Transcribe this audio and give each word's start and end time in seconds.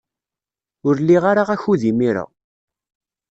Ur 0.87 0.95
liɣ 0.99 1.23
ara 1.31 1.43
akud 1.53 1.81
imir-a. 1.91 2.25